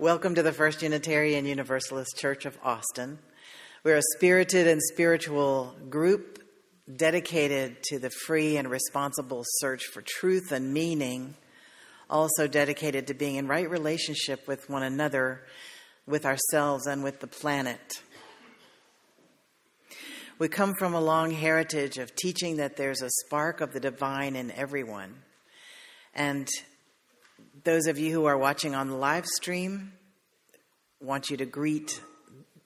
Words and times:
Welcome 0.00 0.34
to 0.36 0.42
the 0.42 0.50
First 0.50 0.80
Unitarian 0.80 1.44
Universalist 1.44 2.16
Church 2.16 2.46
of 2.46 2.56
Austin. 2.64 3.18
We're 3.84 3.98
a 3.98 4.02
spirited 4.16 4.66
and 4.66 4.80
spiritual 4.80 5.74
group 5.90 6.42
dedicated 6.96 7.82
to 7.82 7.98
the 7.98 8.08
free 8.08 8.56
and 8.56 8.70
responsible 8.70 9.42
search 9.44 9.84
for 9.84 10.00
truth 10.00 10.52
and 10.52 10.72
meaning, 10.72 11.34
also 12.08 12.46
dedicated 12.46 13.08
to 13.08 13.14
being 13.14 13.36
in 13.36 13.46
right 13.46 13.68
relationship 13.68 14.48
with 14.48 14.70
one 14.70 14.82
another, 14.82 15.42
with 16.06 16.24
ourselves, 16.24 16.86
and 16.86 17.04
with 17.04 17.20
the 17.20 17.26
planet. 17.26 18.00
We 20.38 20.48
come 20.48 20.72
from 20.78 20.94
a 20.94 21.00
long 21.02 21.30
heritage 21.30 21.98
of 21.98 22.16
teaching 22.16 22.56
that 22.56 22.78
there's 22.78 23.02
a 23.02 23.10
spark 23.26 23.60
of 23.60 23.74
the 23.74 23.80
divine 23.80 24.34
in 24.34 24.50
everyone. 24.52 25.16
And 26.14 26.48
those 27.64 27.86
of 27.86 27.98
you 27.98 28.12
who 28.12 28.24
are 28.24 28.38
watching 28.38 28.74
on 28.74 28.88
the 28.88 28.96
live 28.96 29.26
stream, 29.26 29.92
want 31.00 31.30
you 31.30 31.36
to 31.36 31.46
greet 31.46 32.00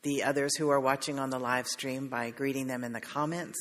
the 0.03 0.23
others 0.23 0.57
who 0.57 0.69
are 0.71 0.81
watching 0.81 1.19
on 1.19 1.31
the 1.31 1.39
live 1.39 1.67
stream 1.67 2.09
by 2.09 2.31
greeting 2.31 2.67
them 2.67 2.85
in 2.85 2.93
the 2.93 3.01
comments. 3.01 3.59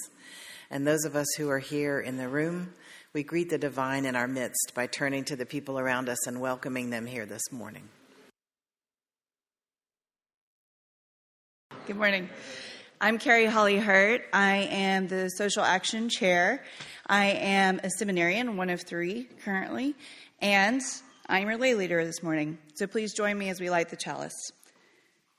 And 0.70 0.86
those 0.86 1.06
of 1.06 1.16
us 1.16 1.28
who 1.38 1.50
are 1.50 1.60
here 1.60 2.00
in 2.00 2.18
the 2.18 2.28
room, 2.28 2.74
we 3.14 3.24
greet 3.24 3.50
the 3.50 3.58
divine 3.58 4.06
in 4.06 4.16
our 4.16 4.28
midst 4.28 4.74
by 4.76 4.88
turning 4.88 5.24
to 5.26 5.36
the 5.36 5.46
people 5.46 5.80
around 5.80 6.10
us 6.10 6.28
and 6.28 6.42
welcoming 6.42 6.90
them 6.90 7.06
here 7.06 7.26
this 7.26 7.52
morning. 7.52 7.88
Good 11.88 11.98
morning. 11.98 12.30
I'm 13.02 13.18
Carrie 13.18 13.46
Holly 13.46 13.78
Hurt. 13.78 14.22
I 14.34 14.68
am 14.72 15.08
the 15.08 15.30
Social 15.30 15.64
Action 15.64 16.10
Chair. 16.10 16.64
I 17.08 17.26
am 17.26 17.80
a 17.84 17.90
seminarian, 17.90 18.56
one 18.56 18.70
of 18.70 18.82
three 18.82 19.28
currently, 19.44 19.96
and 20.42 20.82
I'm 21.30 21.48
your 21.48 21.58
lay 21.58 21.74
leader 21.74 22.04
this 22.04 22.22
morning. 22.22 22.58
So 22.76 22.86
please 22.86 23.14
join 23.14 23.38
me 23.38 23.50
as 23.50 23.62
we 23.62 23.70
light 23.70 23.88
the 23.88 23.96
chalice. 23.96 24.52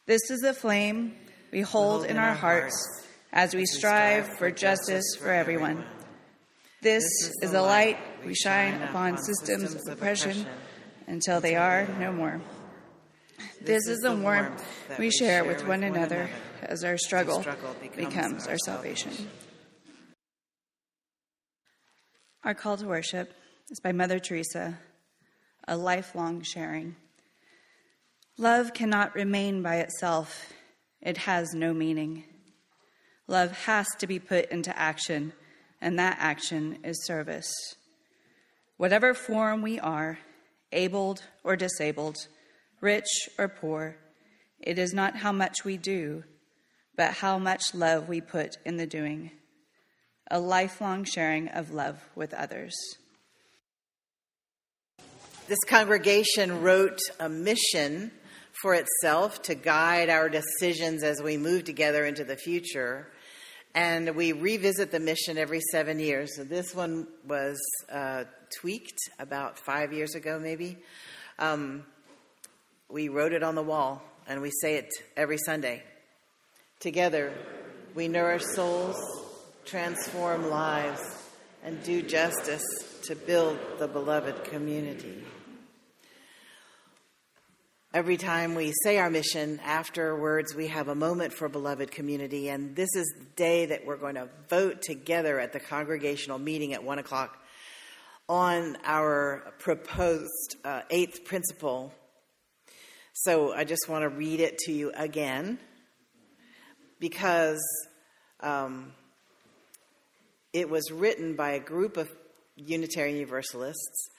This 0.07 0.30
is 0.30 0.41
the 0.41 0.55
flame 0.55 1.15
we 1.52 1.60
hold 1.60 2.07
in 2.07 2.16
our 2.16 2.32
hearts 2.32 3.07
as 3.35 3.54
we 3.54 3.66
strive 3.66 4.26
for 4.38 4.51
justice 4.51 5.04
for 5.18 5.30
everyone. 5.30 5.85
This 6.80 7.04
is 7.43 7.51
the 7.51 7.60
light 7.60 7.99
we 8.24 8.35
shine 8.35 8.80
upon 8.80 9.18
systems 9.18 9.74
of 9.74 9.82
oppression 9.87 10.46
until 11.07 11.43
they 11.43 11.54
are 11.54 11.87
no 12.01 12.13
more. 12.13 12.41
This 13.60 13.87
is 13.87 14.01
the 14.01 14.16
warmth 14.16 14.65
we 14.98 15.10
share 15.10 15.45
with 15.45 15.66
one 15.66 15.82
another 15.82 16.30
as 16.63 16.82
our 16.82 16.96
struggle 16.96 17.45
becomes 17.95 18.46
our 18.46 18.59
salvation. 18.65 19.13
Our 22.43 22.54
call 22.54 22.79
to 22.79 22.87
worship 22.87 23.35
is 23.71 23.80
by 23.80 23.93
Mother 23.93 24.19
Teresa, 24.19 24.79
a 25.66 25.76
lifelong 25.76 26.43
sharing. 26.43 26.96
Love 28.37 28.74
cannot 28.74 29.15
remain 29.15 29.62
by 29.62 29.76
itself, 29.76 30.52
it 31.01 31.18
has 31.18 31.54
no 31.54 31.73
meaning. 31.73 32.24
Love 33.26 33.52
has 33.66 33.87
to 33.98 34.07
be 34.07 34.18
put 34.18 34.51
into 34.51 34.76
action, 34.79 35.32
and 35.80 35.98
that 35.98 36.16
action 36.18 36.79
is 36.82 37.04
service. 37.07 37.52
Whatever 38.76 39.15
form 39.15 39.62
we 39.62 39.79
are, 39.79 40.18
abled 40.73 41.23
or 41.45 41.57
disabled, 41.57 42.16
rich 42.80 43.29
or 43.38 43.48
poor, 43.48 43.96
it 44.59 44.79
is 44.79 44.92
not 44.92 45.16
how 45.16 45.32
much 45.32 45.65
we 45.65 45.76
do, 45.76 46.24
but 46.96 47.12
how 47.12 47.38
much 47.38 47.74
love 47.74 48.09
we 48.09 48.20
put 48.20 48.57
in 48.65 48.76
the 48.76 48.87
doing. 48.87 49.30
A 50.30 50.38
lifelong 50.40 51.04
sharing 51.04 51.48
of 51.48 51.70
love 51.70 52.01
with 52.15 52.35
others. 52.35 52.74
This 55.46 55.59
congregation 55.66 56.62
wrote 56.62 57.00
a 57.20 57.28
mission 57.28 58.10
for 58.62 58.73
itself 58.73 59.42
to 59.42 59.54
guide 59.54 60.09
our 60.09 60.30
decisions 60.30 61.02
as 61.02 61.20
we 61.20 61.36
move 61.36 61.64
together 61.64 62.06
into 62.06 62.24
the 62.24 62.36
future. 62.36 63.09
And 63.74 64.16
we 64.16 64.32
revisit 64.32 64.91
the 64.91 65.00
mission 65.00 65.36
every 65.36 65.60
seven 65.70 65.98
years. 65.98 66.34
So 66.36 66.44
this 66.44 66.74
one 66.74 67.08
was 67.28 67.60
uh, 67.92 68.24
tweaked 68.58 68.98
about 69.19 69.58
five 69.58 69.92
years 69.92 70.14
ago, 70.14 70.38
maybe. 70.38 70.78
Um, 71.38 71.84
we 72.88 73.10
wrote 73.10 73.34
it 73.34 73.42
on 73.42 73.54
the 73.54 73.62
wall, 73.62 74.02
and 74.26 74.40
we 74.40 74.50
say 74.62 74.76
it 74.76 74.88
every 75.14 75.36
Sunday. 75.36 75.82
Together, 76.80 77.34
we 77.94 78.08
nourish 78.08 78.44
souls, 78.54 78.96
transform 79.66 80.48
lives, 80.48 81.02
and 81.62 81.82
do 81.82 82.00
justice 82.00 82.64
to 83.02 83.14
build 83.14 83.58
the 83.78 83.86
beloved 83.86 84.44
community. 84.44 85.22
Every 87.94 88.16
time 88.16 88.56
we 88.56 88.72
say 88.82 88.99
our 88.99 89.09
mission, 89.09 89.60
afterwards 89.65 90.53
we 90.53 90.66
have 90.66 90.88
a 90.88 90.97
moment 90.97 91.32
for 91.32 91.49
beloved 91.49 91.93
community, 91.93 92.49
and 92.49 92.75
this 92.75 92.88
is 92.97 93.06
the 93.16 93.25
day 93.37 93.66
that 93.66 93.87
we're 93.87 93.99
going 93.99 94.16
to 94.16 94.28
vote 94.49 94.82
together 94.82 95.38
at 95.38 95.53
the 95.53 95.60
congregational 95.60 96.41
meeting 96.41 96.72
at 96.72 96.82
1 96.82 96.99
o'clock 96.99 97.41
on 98.28 98.77
our 98.82 99.55
proposed 99.60 100.56
uh, 100.65 100.81
eighth 100.91 101.25
principle. 101.25 101.94
So 103.12 103.53
I 103.53 103.62
just 103.62 103.88
want 103.88 104.03
to 104.03 104.09
read 104.09 104.41
it 104.41 104.59
to 104.65 104.72
you 104.72 104.91
again 104.97 105.61
because 106.99 107.62
um, 108.41 108.93
it 110.53 110.69
was 110.69 110.91
written 110.91 111.37
by 111.37 111.50
a 111.50 111.61
group 111.61 111.97
of 111.97 112.11
Unitarian 112.56 113.15
Universalists. 113.15 114.11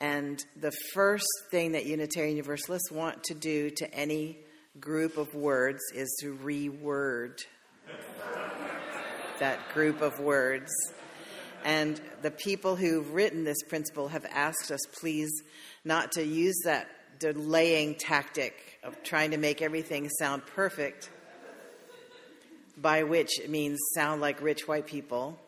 And 0.00 0.44
the 0.60 0.72
first 0.92 1.26
thing 1.50 1.72
that 1.72 1.86
Unitarian 1.86 2.36
Universalists 2.36 2.90
want 2.90 3.24
to 3.24 3.34
do 3.34 3.70
to 3.70 3.94
any 3.94 4.38
group 4.78 5.16
of 5.16 5.34
words 5.34 5.80
is 5.94 6.14
to 6.20 6.36
reword 6.36 7.40
that 9.38 9.58
group 9.72 10.02
of 10.02 10.18
words. 10.18 10.70
And 11.64 12.00
the 12.22 12.30
people 12.30 12.76
who've 12.76 13.12
written 13.12 13.44
this 13.44 13.62
principle 13.68 14.08
have 14.08 14.26
asked 14.26 14.70
us, 14.70 14.80
please, 15.00 15.30
not 15.84 16.12
to 16.12 16.24
use 16.24 16.56
that 16.64 16.88
delaying 17.18 17.94
tactic 17.94 18.78
of 18.82 19.02
trying 19.02 19.30
to 19.30 19.36
make 19.36 19.62
everything 19.62 20.08
sound 20.18 20.44
perfect, 20.46 21.10
by 22.76 23.02
which 23.02 23.40
it 23.40 23.50
means 23.50 23.78
sound 23.94 24.20
like 24.20 24.40
rich 24.42 24.68
white 24.68 24.86
people. 24.86 25.38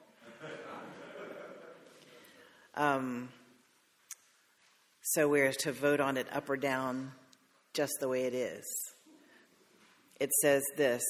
Um, 2.74 3.28
so 5.12 5.26
we're 5.26 5.52
to 5.52 5.72
vote 5.72 6.00
on 6.00 6.18
it 6.18 6.26
up 6.32 6.50
or 6.50 6.56
down 6.56 7.12
just 7.72 7.94
the 7.98 8.08
way 8.08 8.24
it 8.24 8.34
is. 8.34 8.64
It 10.20 10.30
says 10.42 10.62
this 10.76 11.02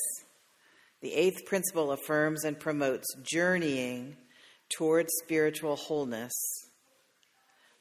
The 1.01 1.13
eighth 1.15 1.45
principle 1.47 1.91
affirms 1.91 2.45
and 2.45 2.61
promotes 2.61 3.07
journeying 3.23 4.17
towards 4.77 5.09
spiritual 5.25 5.75
wholeness 5.75 6.33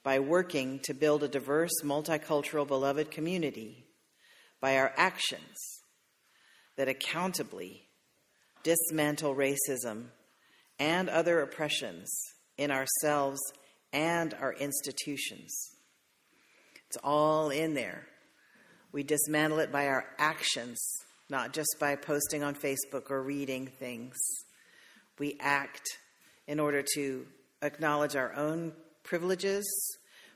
by 0.01 0.17
working 0.17 0.79
to 0.85 0.93
build 0.95 1.21
a 1.21 1.27
diverse, 1.27 1.83
multicultural, 1.83 2.67
beloved 2.67 3.11
community 3.11 3.85
by 4.59 4.77
our 4.77 4.93
actions 4.97 5.83
that 6.77 6.87
accountably 6.87 7.87
dismantle 8.63 9.35
racism 9.35 10.05
and 10.79 11.09
other 11.09 11.41
oppressions 11.41 12.09
in 12.57 12.71
ourselves 12.71 13.39
and 13.93 14.33
our 14.33 14.53
institutions. 14.53 15.76
It's 16.87 16.97
all 17.03 17.49
in 17.49 17.73
there. 17.73 18.07
We 18.91 19.03
dismantle 19.03 19.59
it 19.59 19.71
by 19.71 19.87
our 19.87 20.05
actions, 20.17 20.79
not 21.29 21.53
just 21.53 21.75
by 21.79 21.95
posting 21.95 22.43
on 22.43 22.55
Facebook 22.55 23.11
or 23.11 23.21
reading 23.21 23.67
things. 23.67 24.15
We 25.19 25.37
act 25.39 25.85
in 26.47 26.59
order 26.59 26.83
to 26.95 27.27
acknowledge 27.61 28.15
our 28.15 28.33
own 28.33 28.71
privileges, 29.03 29.65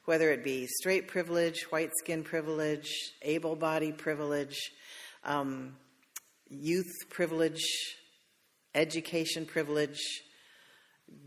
whether 0.06 0.32
it 0.32 0.44
be 0.44 0.68
straight 0.68 1.08
privilege, 1.08 1.62
white 1.70 1.92
skin 2.00 2.24
privilege, 2.24 2.90
able 3.22 3.56
body 3.56 3.94
privilege, 3.94 4.72
um, 5.24 5.76
youth 6.50 6.92
privilege, 7.10 7.64
education 8.76 9.46
privilege, 9.46 10.00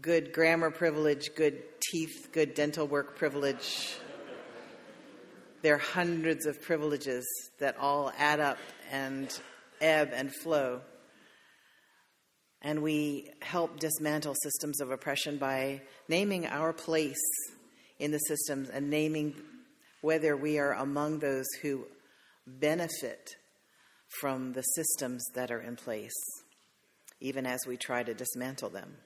good 0.02 0.32
grammar 0.32 0.70
privilege, 0.70 1.30
good 1.34 1.62
teeth, 1.80 2.28
good 2.32 2.54
dental 2.54 2.86
work 2.86 3.16
privilege. 3.16 3.96
There 5.64 5.76
are 5.76 5.78
hundreds 5.78 6.44
of 6.44 6.60
privileges 6.60 7.24
that 7.58 7.78
all 7.78 8.12
add 8.18 8.38
up 8.38 8.58
and 8.92 9.32
ebb 9.80 10.10
and 10.12 10.30
flow. 10.30 10.82
And 12.60 12.82
we 12.82 13.30
help 13.40 13.80
dismantle 13.80 14.34
systems 14.42 14.82
of 14.82 14.90
oppression 14.90 15.38
by 15.38 15.80
naming 16.06 16.44
our 16.44 16.74
place 16.74 17.16
in 17.98 18.10
the 18.10 18.18
systems 18.18 18.68
and 18.68 18.90
naming 18.90 19.36
whether 20.02 20.36
we 20.36 20.58
are 20.58 20.74
among 20.74 21.20
those 21.20 21.46
who 21.62 21.86
benefit 22.46 23.30
from 24.20 24.52
the 24.52 24.62
systems 24.62 25.24
that 25.34 25.50
are 25.50 25.62
in 25.62 25.76
place 25.76 26.12
even 27.20 27.46
as 27.46 27.60
we 27.66 27.78
try 27.78 28.02
to 28.02 28.12
dismantle 28.12 28.68
them. 28.68 28.98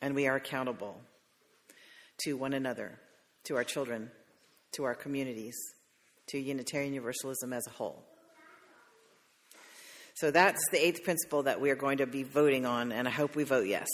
And 0.00 0.14
we 0.14 0.26
are 0.28 0.36
accountable 0.36 1.02
to 2.24 2.34
one 2.34 2.52
another, 2.52 2.98
to 3.44 3.56
our 3.56 3.64
children, 3.64 4.10
to 4.72 4.84
our 4.84 4.94
communities, 4.94 5.56
to 6.28 6.38
Unitarian 6.38 6.92
Universalism 6.92 7.52
as 7.52 7.66
a 7.66 7.70
whole. 7.70 8.02
So 10.14 10.30
that's 10.30 10.62
the 10.70 10.84
eighth 10.84 11.04
principle 11.04 11.42
that 11.42 11.60
we 11.60 11.70
are 11.70 11.76
going 11.76 11.98
to 11.98 12.06
be 12.06 12.22
voting 12.22 12.64
on, 12.64 12.90
and 12.90 13.06
I 13.06 13.10
hope 13.10 13.36
we 13.36 13.44
vote 13.44 13.66
yes. 13.66 13.88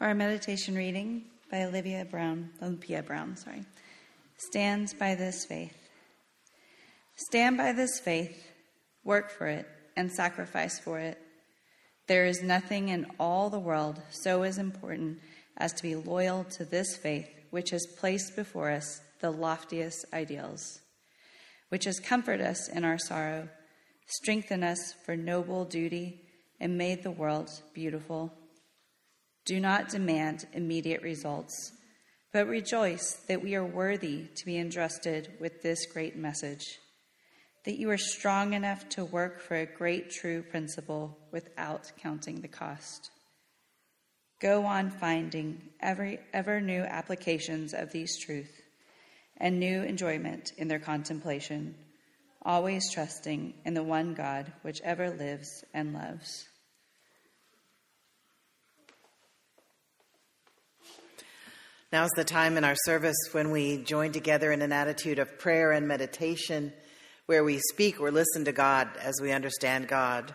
Our 0.00 0.14
meditation 0.14 0.76
reading 0.76 1.24
by 1.50 1.64
Olivia 1.64 2.06
Brown, 2.06 2.48
Olympia 2.62 3.02
Brown, 3.02 3.36
sorry, 3.36 3.66
stands 4.38 4.94
by 4.94 5.14
this 5.14 5.44
faith. 5.44 5.76
Stand 7.16 7.58
by 7.58 7.72
this 7.72 8.00
faith, 8.00 8.50
work 9.04 9.30
for 9.30 9.46
it, 9.46 9.68
and 9.98 10.10
sacrifice 10.10 10.78
for 10.78 10.98
it. 10.98 11.18
There 12.06 12.24
is 12.24 12.42
nothing 12.42 12.88
in 12.88 13.08
all 13.20 13.50
the 13.50 13.58
world 13.58 14.00
so 14.08 14.42
as 14.42 14.56
important 14.56 15.18
as 15.58 15.74
to 15.74 15.82
be 15.82 15.96
loyal 15.96 16.44
to 16.44 16.64
this 16.64 16.96
faith, 16.96 17.28
which 17.50 17.68
has 17.68 17.86
placed 17.98 18.34
before 18.34 18.70
us 18.70 19.02
the 19.20 19.30
loftiest 19.30 20.06
ideals, 20.14 20.80
which 21.68 21.84
has 21.84 22.00
comforted 22.00 22.46
us 22.46 22.70
in 22.70 22.86
our 22.86 22.98
sorrow, 22.98 23.50
strengthened 24.06 24.64
us 24.64 24.94
for 25.04 25.14
noble 25.14 25.66
duty, 25.66 26.22
and 26.58 26.78
made 26.78 27.02
the 27.02 27.10
world 27.10 27.50
beautiful. 27.74 28.32
Do 29.46 29.58
not 29.58 29.88
demand 29.88 30.46
immediate 30.52 31.02
results, 31.02 31.72
but 32.32 32.46
rejoice 32.46 33.14
that 33.26 33.42
we 33.42 33.54
are 33.54 33.64
worthy 33.64 34.26
to 34.36 34.46
be 34.46 34.58
entrusted 34.58 35.32
with 35.40 35.62
this 35.62 35.86
great 35.86 36.16
message, 36.16 36.78
that 37.64 37.78
you 37.78 37.90
are 37.90 37.98
strong 37.98 38.52
enough 38.52 38.88
to 38.90 39.04
work 39.04 39.40
for 39.40 39.56
a 39.56 39.66
great 39.66 40.10
true 40.10 40.42
principle 40.42 41.18
without 41.32 41.90
counting 42.00 42.40
the 42.40 42.48
cost. 42.48 43.10
Go 44.40 44.64
on 44.64 44.90
finding 44.90 45.60
every, 45.80 46.20
ever 46.32 46.60
new 46.60 46.82
applications 46.82 47.74
of 47.74 47.92
these 47.92 48.18
truths 48.18 48.52
and 49.38 49.58
new 49.58 49.82
enjoyment 49.82 50.52
in 50.58 50.68
their 50.68 50.78
contemplation, 50.78 51.74
always 52.42 52.92
trusting 52.92 53.54
in 53.64 53.74
the 53.74 53.82
one 53.82 54.14
God 54.14 54.52
which 54.62 54.80
ever 54.82 55.10
lives 55.10 55.64
and 55.72 55.94
loves. 55.94 56.49
Now's 61.92 62.10
the 62.14 62.22
time 62.22 62.56
in 62.56 62.62
our 62.62 62.76
service 62.84 63.16
when 63.32 63.50
we 63.50 63.78
join 63.78 64.12
together 64.12 64.52
in 64.52 64.62
an 64.62 64.70
attitude 64.70 65.18
of 65.18 65.40
prayer 65.40 65.72
and 65.72 65.88
meditation, 65.88 66.72
where 67.26 67.42
we 67.42 67.58
speak 67.58 67.98
or 68.00 68.12
listen 68.12 68.44
to 68.44 68.52
God 68.52 68.88
as 69.02 69.14
we 69.20 69.32
understand 69.32 69.88
God, 69.88 70.32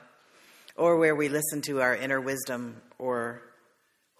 or 0.75 0.97
where 0.97 1.15
we 1.15 1.29
listen 1.29 1.61
to 1.61 1.79
our 1.79 1.95
inner 1.95 2.19
wisdom, 2.19 2.81
or 2.97 3.41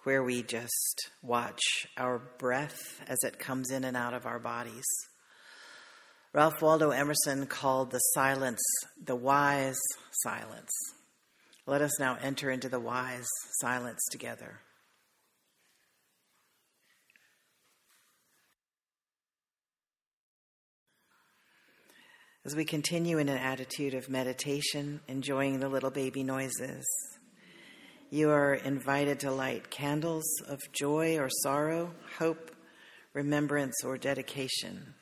where 0.04 0.22
we 0.22 0.42
just 0.42 1.10
watch 1.20 1.60
our 1.98 2.22
breath 2.38 3.02
as 3.06 3.18
it 3.22 3.38
comes 3.38 3.70
in 3.70 3.84
and 3.84 3.98
out 3.98 4.14
of 4.14 4.24
our 4.24 4.38
bodies. 4.38 4.86
Ralph 6.32 6.62
Waldo 6.62 6.88
Emerson 6.88 7.46
called 7.46 7.90
the 7.90 7.98
silence 7.98 8.62
the 9.04 9.16
wise 9.16 9.80
silence. 10.22 10.72
Let 11.66 11.82
us 11.82 12.00
now 12.00 12.16
enter 12.22 12.50
into 12.50 12.70
the 12.70 12.80
wise 12.80 13.28
silence 13.60 14.00
together. 14.10 14.60
As 22.46 22.54
we 22.54 22.64
continue 22.64 23.18
in 23.18 23.28
an 23.28 23.38
attitude 23.38 23.92
of 23.92 24.08
meditation, 24.08 25.00
enjoying 25.08 25.58
the 25.58 25.68
little 25.68 25.90
baby 25.90 26.22
noises. 26.22 26.86
You 28.08 28.30
are 28.30 28.54
invited 28.54 29.18
to 29.20 29.32
light 29.32 29.68
candles 29.68 30.24
of 30.46 30.60
joy 30.70 31.18
or 31.18 31.28
sorrow, 31.42 31.92
hope, 32.20 32.54
remembrance, 33.14 33.82
or 33.82 33.98
dedication. 33.98 34.94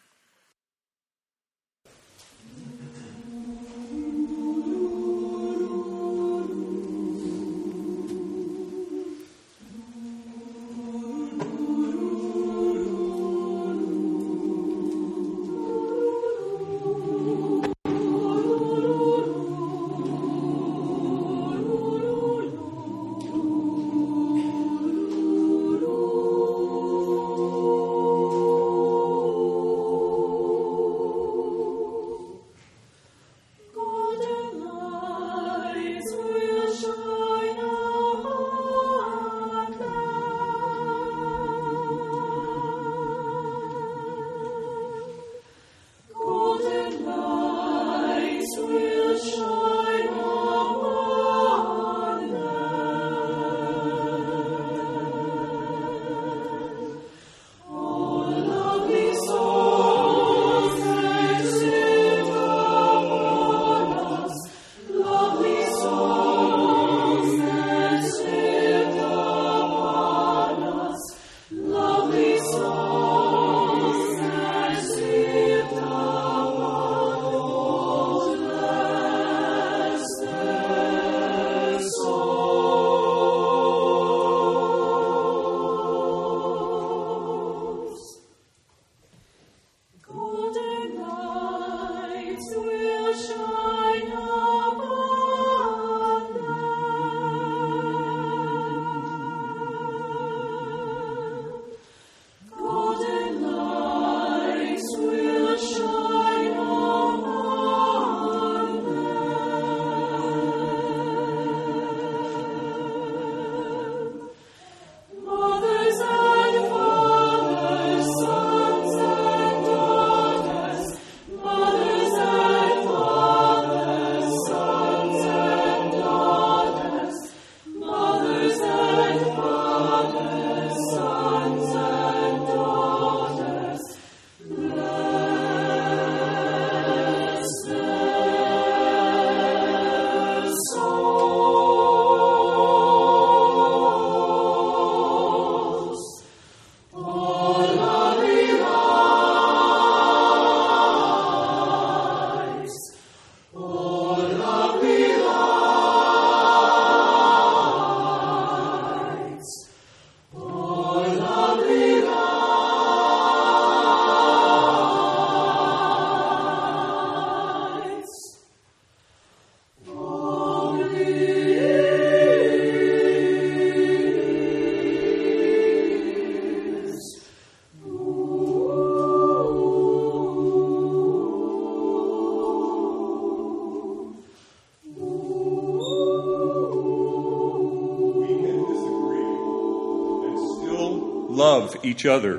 Each 191.85 192.07
other 192.07 192.37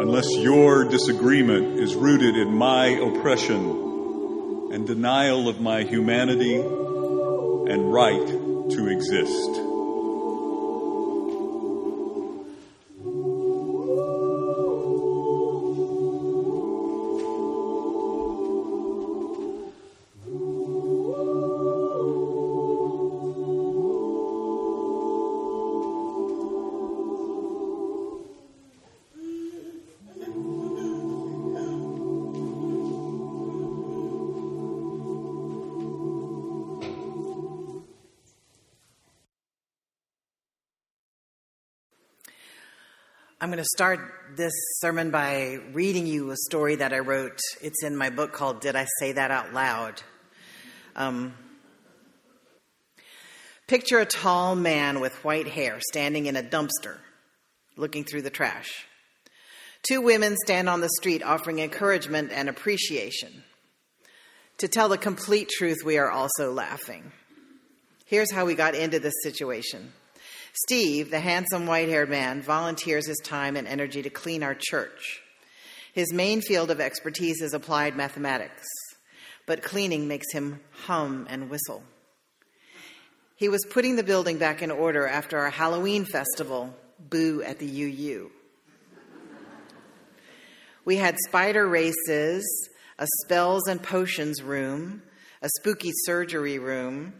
unless 0.00 0.30
your 0.36 0.84
disagreement 0.84 1.78
is 1.78 1.94
rooted 1.94 2.36
in 2.36 2.54
my 2.54 2.86
oppression 2.86 4.70
and 4.72 4.86
denial 4.86 5.48
of 5.48 5.60
my 5.60 5.82
humanity 5.82 6.54
and 6.54 7.92
right 7.92 8.26
to 8.70 8.88
exist. 8.88 9.69
Going 43.50 43.58
to 43.58 43.68
start 43.74 44.00
this 44.36 44.52
sermon 44.78 45.10
by 45.10 45.58
reading 45.72 46.06
you 46.06 46.30
a 46.30 46.36
story 46.36 46.76
that 46.76 46.92
I 46.92 47.00
wrote. 47.00 47.40
It's 47.60 47.82
in 47.82 47.96
my 47.96 48.08
book 48.08 48.32
called 48.32 48.60
Did 48.60 48.76
I 48.76 48.86
Say 49.00 49.10
That 49.10 49.32
Out 49.32 49.52
Loud? 49.52 50.00
Um, 50.94 51.34
picture 53.66 53.98
a 53.98 54.06
tall 54.06 54.54
man 54.54 55.00
with 55.00 55.24
white 55.24 55.48
hair 55.48 55.80
standing 55.90 56.26
in 56.26 56.36
a 56.36 56.44
dumpster 56.44 56.98
looking 57.76 58.04
through 58.04 58.22
the 58.22 58.30
trash. 58.30 58.86
Two 59.82 60.00
women 60.00 60.36
stand 60.44 60.68
on 60.68 60.80
the 60.80 60.90
street 61.00 61.24
offering 61.24 61.58
encouragement 61.58 62.30
and 62.32 62.48
appreciation. 62.48 63.42
To 64.58 64.68
tell 64.68 64.88
the 64.88 64.96
complete 64.96 65.48
truth, 65.48 65.78
we 65.84 65.98
are 65.98 66.10
also 66.10 66.52
laughing. 66.52 67.10
Here's 68.06 68.30
how 68.30 68.44
we 68.44 68.54
got 68.54 68.76
into 68.76 69.00
this 69.00 69.14
situation. 69.24 69.92
Steve, 70.52 71.10
the 71.10 71.20
handsome 71.20 71.66
white 71.66 71.88
haired 71.88 72.10
man, 72.10 72.42
volunteers 72.42 73.06
his 73.06 73.20
time 73.24 73.56
and 73.56 73.68
energy 73.68 74.02
to 74.02 74.10
clean 74.10 74.42
our 74.42 74.56
church. 74.58 75.22
His 75.92 76.12
main 76.12 76.40
field 76.40 76.70
of 76.70 76.80
expertise 76.80 77.40
is 77.40 77.54
applied 77.54 77.96
mathematics, 77.96 78.66
but 79.46 79.62
cleaning 79.62 80.08
makes 80.08 80.32
him 80.32 80.60
hum 80.72 81.26
and 81.28 81.50
whistle. 81.50 81.82
He 83.36 83.48
was 83.48 83.64
putting 83.70 83.96
the 83.96 84.02
building 84.02 84.38
back 84.38 84.60
in 84.60 84.70
order 84.70 85.06
after 85.06 85.38
our 85.38 85.50
Halloween 85.50 86.04
festival, 86.04 86.74
Boo 86.98 87.42
at 87.42 87.58
the 87.58 87.82
UU. 87.84 88.30
We 90.84 90.96
had 90.96 91.16
spider 91.26 91.66
races, 91.66 92.44
a 92.98 93.06
spells 93.24 93.66
and 93.66 93.82
potions 93.82 94.42
room, 94.42 95.02
a 95.42 95.48
spooky 95.58 95.90
surgery 96.04 96.58
room, 96.58 97.14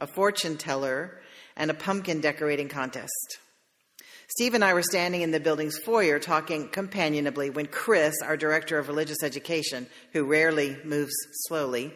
a 0.00 0.06
fortune 0.06 0.56
teller, 0.56 1.20
and 1.58 1.70
a 1.70 1.74
pumpkin 1.74 2.22
decorating 2.22 2.68
contest. 2.68 3.38
Steve 4.28 4.54
and 4.54 4.64
I 4.64 4.74
were 4.74 4.82
standing 4.82 5.22
in 5.22 5.30
the 5.30 5.40
building's 5.40 5.78
foyer 5.78 6.18
talking 6.18 6.68
companionably 6.68 7.48
when 7.48 7.66
Chris, 7.66 8.14
our 8.22 8.36
director 8.36 8.78
of 8.78 8.88
religious 8.88 9.22
education, 9.22 9.86
who 10.12 10.24
rarely 10.24 10.76
moves 10.84 11.14
slowly, 11.46 11.94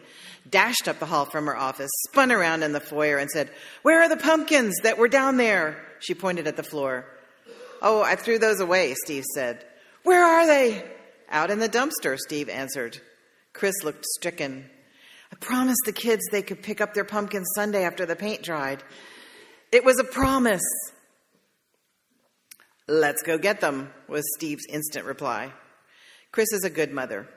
dashed 0.49 0.87
up 0.87 0.99
the 0.99 1.05
hall 1.05 1.25
from 1.25 1.45
her 1.45 1.55
office, 1.55 1.91
spun 2.09 2.31
around 2.31 2.63
in 2.63 2.73
the 2.73 2.79
foyer, 2.79 3.17
and 3.17 3.29
said, 3.29 3.51
Where 3.83 4.01
are 4.01 4.09
the 4.09 4.17
pumpkins 4.17 4.75
that 4.81 4.97
were 4.97 5.07
down 5.07 5.37
there? 5.37 5.77
She 5.99 6.15
pointed 6.15 6.47
at 6.47 6.57
the 6.57 6.63
floor. 6.63 7.05
Oh, 7.81 8.01
I 8.01 8.15
threw 8.15 8.39
those 8.39 8.59
away, 8.59 8.95
Steve 8.95 9.25
said. 9.35 9.63
Where 10.03 10.23
are 10.23 10.47
they? 10.47 10.83
Out 11.29 11.51
in 11.51 11.59
the 11.59 11.69
dumpster, 11.69 12.17
Steve 12.17 12.49
answered. 12.49 12.99
Chris 13.53 13.83
looked 13.83 14.05
stricken. 14.05 14.69
I 15.31 15.35
promised 15.35 15.81
the 15.85 15.93
kids 15.93 16.23
they 16.31 16.41
could 16.41 16.63
pick 16.63 16.81
up 16.81 16.93
their 16.93 17.05
pumpkins 17.05 17.47
Sunday 17.55 17.83
after 17.83 18.05
the 18.05 18.15
paint 18.15 18.41
dried. 18.41 18.83
It 19.73 19.83
was 19.83 19.97
a 19.97 20.03
promise. 20.03 20.61
Let's 22.87 23.23
go 23.23 23.39
get 23.39 23.59
them, 23.59 23.91
was 24.07 24.23
Steve's 24.37 24.67
instant 24.69 25.07
reply. 25.07 25.51
Chris 26.31 26.53
is 26.53 26.63
a 26.63 26.69
good 26.69 26.93
mother. 26.93 27.27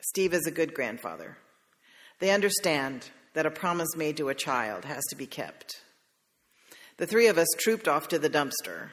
Steve 0.00 0.34
is 0.34 0.48
a 0.48 0.50
good 0.50 0.74
grandfather. 0.74 1.38
They 2.18 2.30
understand 2.30 3.08
that 3.34 3.46
a 3.46 3.52
promise 3.52 3.94
made 3.96 4.16
to 4.16 4.30
a 4.30 4.34
child 4.34 4.84
has 4.84 5.04
to 5.10 5.16
be 5.16 5.26
kept. 5.26 5.80
The 6.96 7.06
three 7.06 7.28
of 7.28 7.38
us 7.38 7.46
trooped 7.56 7.86
off 7.86 8.08
to 8.08 8.18
the 8.18 8.28
dumpster. 8.28 8.88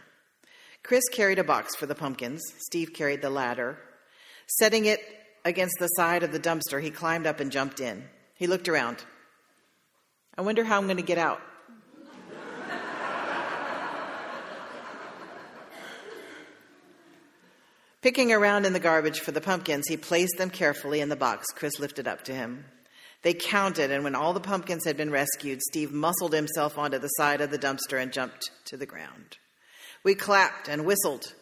Chris 0.84 1.10
carried 1.12 1.40
a 1.40 1.44
box 1.44 1.76
for 1.76 1.88
the 1.88 1.96
pumpkins. 1.96 2.44
Steve 2.60 2.94
carried 2.94 3.24
the 3.24 3.32
ladder. 3.32 3.80
Setting 4.46 4.86
it 4.86 5.00
against 5.44 5.80
the 5.80 5.88
side 5.88 6.22
of 6.22 6.32
the 6.32 6.40
dumpster, 6.40 6.80
he 6.80 6.92
climbed 6.92 7.26
up 7.26 7.40
and 7.40 7.52
jumped 7.52 7.80
in. 7.80 8.04
He 8.36 8.46
looked 8.46 8.70
around. 8.70 9.04
I 10.38 10.44
wonder 10.44 10.64
how 10.64 10.78
I'm 10.78 10.86
going 10.86 10.98
to 10.98 11.02
get 11.04 11.18
out. 11.18 11.42
Picking 18.08 18.32
around 18.32 18.66
in 18.66 18.72
the 18.72 18.80
garbage 18.80 19.20
for 19.20 19.34
the 19.34 19.42
pumpkins, 19.42 19.86
he 19.90 19.98
placed 19.98 20.38
them 20.38 20.50
carefully 20.50 21.02
in 21.02 21.10
the 21.10 21.18
box 21.18 21.48
Chris 21.54 21.78
lifted 21.78 22.08
up 22.08 22.24
to 22.24 22.34
him. 22.34 22.64
They 23.22 23.34
counted, 23.34 23.92
and 23.92 24.02
when 24.06 24.16
all 24.16 24.32
the 24.32 24.40
pumpkins 24.40 24.86
had 24.86 24.96
been 24.96 25.12
rescued, 25.12 25.62
Steve 25.62 25.92
muscled 25.92 26.32
himself 26.32 26.78
onto 26.78 27.00
the 27.00 27.10
side 27.10 27.42
of 27.42 27.52
the 27.52 27.60
dumpster 27.60 28.02
and 28.02 28.14
jumped 28.14 28.50
to 28.68 28.78
the 28.78 28.86
ground. 28.86 29.36
We 30.06 30.16
clapped 30.16 30.70
and 30.70 30.86
whistled. 30.86 31.34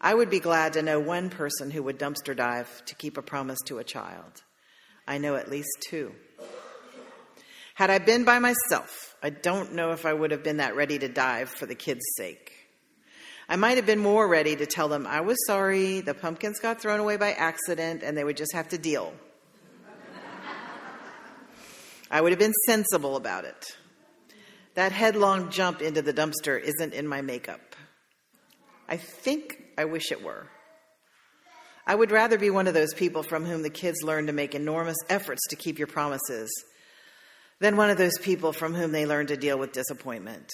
I 0.00 0.14
would 0.14 0.30
be 0.30 0.38
glad 0.38 0.74
to 0.74 0.82
know 0.82 1.00
one 1.00 1.30
person 1.30 1.72
who 1.72 1.82
would 1.82 1.98
dumpster 1.98 2.36
dive 2.36 2.84
to 2.84 2.94
keep 2.94 3.18
a 3.18 3.22
promise 3.22 3.58
to 3.66 3.78
a 3.78 3.84
child. 3.84 4.44
I 5.04 5.18
know 5.18 5.34
at 5.34 5.50
least 5.50 5.84
two. 5.90 6.14
Had 7.74 7.90
I 7.90 7.98
been 7.98 8.22
by 8.22 8.38
myself, 8.38 9.16
I 9.20 9.30
don't 9.30 9.74
know 9.74 9.90
if 9.90 10.06
I 10.06 10.12
would 10.12 10.30
have 10.30 10.44
been 10.44 10.58
that 10.58 10.76
ready 10.76 11.00
to 11.00 11.08
dive 11.08 11.48
for 11.48 11.66
the 11.66 11.74
kids' 11.74 12.06
sake. 12.16 12.57
I 13.48 13.56
might 13.56 13.78
have 13.78 13.86
been 13.86 13.98
more 13.98 14.28
ready 14.28 14.56
to 14.56 14.66
tell 14.66 14.88
them 14.88 15.06
I 15.06 15.22
was 15.22 15.38
sorry, 15.46 16.00
the 16.00 16.12
pumpkins 16.12 16.58
got 16.60 16.80
thrown 16.82 17.00
away 17.00 17.16
by 17.16 17.32
accident, 17.32 18.02
and 18.02 18.16
they 18.16 18.24
would 18.24 18.36
just 18.36 18.52
have 18.52 18.68
to 18.68 18.78
deal. 18.78 19.14
I 22.10 22.20
would 22.20 22.32
have 22.32 22.38
been 22.38 22.54
sensible 22.66 23.16
about 23.16 23.44
it. 23.44 23.76
That 24.74 24.92
headlong 24.92 25.50
jump 25.50 25.82
into 25.82 26.02
the 26.02 26.12
dumpster 26.12 26.60
isn't 26.60 26.92
in 26.92 27.06
my 27.06 27.22
makeup. 27.22 27.74
I 28.88 28.96
think 28.96 29.62
I 29.76 29.84
wish 29.86 30.12
it 30.12 30.22
were. 30.22 30.46
I 31.86 31.94
would 31.94 32.10
rather 32.10 32.36
be 32.36 32.50
one 32.50 32.66
of 32.66 32.74
those 32.74 32.92
people 32.92 33.22
from 33.22 33.46
whom 33.46 33.62
the 33.62 33.70
kids 33.70 34.02
learn 34.02 34.26
to 34.26 34.32
make 34.32 34.54
enormous 34.54 34.96
efforts 35.08 35.40
to 35.48 35.56
keep 35.56 35.78
your 35.78 35.86
promises 35.86 36.50
than 37.60 37.76
one 37.76 37.88
of 37.88 37.98
those 37.98 38.18
people 38.18 38.52
from 38.52 38.74
whom 38.74 38.92
they 38.92 39.06
learn 39.06 39.26
to 39.28 39.36
deal 39.36 39.58
with 39.58 39.72
disappointment. 39.72 40.50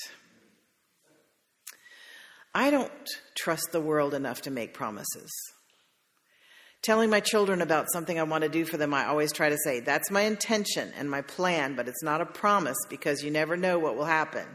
I 2.54 2.70
don't 2.70 2.90
trust 3.34 3.68
the 3.72 3.80
world 3.80 4.14
enough 4.14 4.42
to 4.42 4.50
make 4.50 4.74
promises. 4.74 5.30
Telling 6.82 7.10
my 7.10 7.20
children 7.20 7.62
about 7.62 7.90
something 7.92 8.18
I 8.20 8.24
want 8.24 8.44
to 8.44 8.50
do 8.50 8.64
for 8.64 8.76
them, 8.76 8.94
I 8.94 9.06
always 9.06 9.32
try 9.32 9.48
to 9.48 9.58
say, 9.64 9.80
that's 9.80 10.10
my 10.10 10.20
intention 10.20 10.92
and 10.96 11.10
my 11.10 11.22
plan, 11.22 11.74
but 11.74 11.88
it's 11.88 12.02
not 12.02 12.20
a 12.20 12.26
promise 12.26 12.76
because 12.90 13.24
you 13.24 13.30
never 13.30 13.56
know 13.56 13.78
what 13.78 13.96
will 13.96 14.04
happen. 14.04 14.46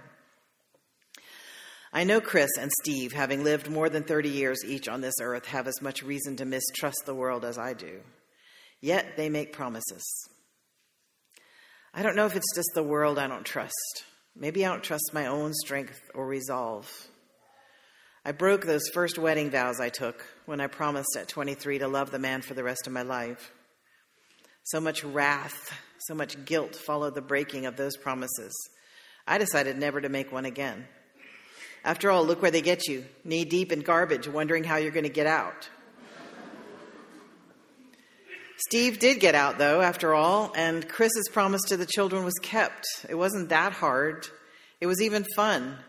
I 1.91 2.03
know 2.03 2.21
Chris 2.21 2.51
and 2.59 2.71
Steve, 2.83 3.13
having 3.13 3.43
lived 3.43 3.69
more 3.69 3.89
than 3.89 4.03
30 4.03 4.29
years 4.29 4.63
each 4.63 4.88
on 4.88 5.01
this 5.01 5.15
earth, 5.19 5.47
have 5.47 5.67
as 5.67 5.81
much 5.81 6.03
reason 6.03 6.35
to 6.35 6.45
mistrust 6.45 7.01
the 7.05 7.15
world 7.15 7.43
as 7.43 7.57
I 7.57 7.73
do. 7.73 8.01
Yet 8.79 9.17
they 9.17 9.29
make 9.29 9.51
promises. 9.51 10.05
I 11.93 12.03
don't 12.03 12.15
know 12.15 12.27
if 12.27 12.35
it's 12.35 12.55
just 12.55 12.69
the 12.75 12.83
world 12.83 13.17
I 13.17 13.27
don't 13.27 13.45
trust. 13.45 14.05
Maybe 14.35 14.63
I 14.63 14.69
don't 14.69 14.83
trust 14.83 15.09
my 15.13 15.25
own 15.25 15.53
strength 15.53 15.99
or 16.13 16.27
resolve. 16.27 16.88
I 18.29 18.31
broke 18.31 18.63
those 18.63 18.87
first 18.93 19.17
wedding 19.17 19.49
vows 19.49 19.79
I 19.79 19.89
took 19.89 20.23
when 20.45 20.61
I 20.61 20.67
promised 20.67 21.17
at 21.17 21.27
23 21.29 21.79
to 21.79 21.87
love 21.87 22.11
the 22.11 22.19
man 22.19 22.43
for 22.43 22.53
the 22.53 22.63
rest 22.63 22.85
of 22.85 22.93
my 22.93 23.01
life. 23.01 23.51
So 24.65 24.79
much 24.79 25.03
wrath, 25.03 25.73
so 25.97 26.13
much 26.13 26.45
guilt 26.45 26.75
followed 26.75 27.15
the 27.15 27.23
breaking 27.23 27.65
of 27.65 27.75
those 27.75 27.97
promises. 27.97 28.53
I 29.25 29.39
decided 29.39 29.79
never 29.79 29.99
to 29.99 30.09
make 30.09 30.31
one 30.31 30.45
again. 30.45 30.85
After 31.83 32.11
all, 32.11 32.23
look 32.23 32.43
where 32.43 32.51
they 32.51 32.61
get 32.61 32.87
you 32.87 33.03
knee 33.23 33.45
deep 33.45 33.71
in 33.71 33.79
garbage, 33.79 34.27
wondering 34.27 34.63
how 34.63 34.75
you're 34.75 34.91
going 34.91 35.05
to 35.05 35.09
get 35.09 35.25
out. 35.25 35.67
Steve 38.67 38.99
did 38.99 39.19
get 39.19 39.33
out, 39.33 39.57
though, 39.57 39.81
after 39.81 40.13
all, 40.13 40.53
and 40.55 40.87
Chris's 40.87 41.29
promise 41.31 41.63
to 41.69 41.77
the 41.77 41.87
children 41.87 42.23
was 42.25 42.37
kept. 42.43 42.85
It 43.09 43.15
wasn't 43.15 43.49
that 43.49 43.71
hard, 43.71 44.27
it 44.79 44.85
was 44.85 45.01
even 45.01 45.25
fun. 45.35 45.79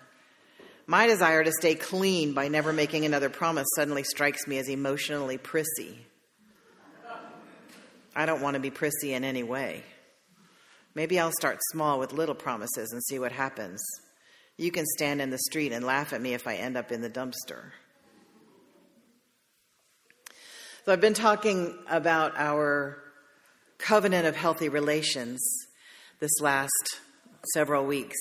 My 0.90 1.07
desire 1.07 1.44
to 1.44 1.53
stay 1.53 1.76
clean 1.76 2.33
by 2.33 2.48
never 2.48 2.72
making 2.72 3.05
another 3.05 3.31
promise 3.31 3.68
suddenly 3.76 4.03
strikes 4.03 4.48
me 4.48 4.59
as 4.59 4.68
emotionally 4.68 5.38
prissy. 5.38 6.05
I 8.16 8.26
don't 8.26 8.42
want 8.42 8.55
to 8.55 8.61
be 8.61 8.70
prissy 8.70 9.14
in 9.14 9.22
any 9.22 9.44
way. 9.44 9.85
Maybe 10.96 11.20
I'll 11.20 11.31
start 11.31 11.59
small 11.70 12.00
with 12.00 12.12
little 12.12 12.35
promises 12.35 12.90
and 12.90 13.00
see 13.05 13.20
what 13.20 13.31
happens. 13.31 13.81
You 14.57 14.72
can 14.72 14.85
stand 14.85 15.22
in 15.22 15.31
the 15.31 15.38
street 15.38 15.70
and 15.70 15.87
laugh 15.87 16.12
at 16.12 16.20
me 16.20 16.35
if 16.35 16.48
I 16.48 16.57
end 16.57 16.76
up 16.76 16.90
in 16.90 17.03
the 17.03 17.09
dumpster. 17.09 17.70
So 20.85 20.92
I've 20.92 21.00
been 21.00 21.14
talking 21.14 21.79
about 21.88 22.33
our 22.37 22.98
covenant 23.79 24.26
of 24.26 24.35
healthy 24.35 24.68
relations 24.68 25.40
this 26.18 26.40
last 26.40 26.98
several 27.55 27.87
weeks. 27.87 28.18